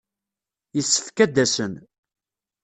Yessefk 0.75 1.17
ad 1.25 1.31
d-asen. 1.35 1.73